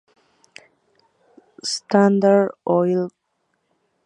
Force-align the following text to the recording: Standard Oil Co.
Standard 1.73 2.55
Oil 2.65 3.07
Co. 3.11 3.15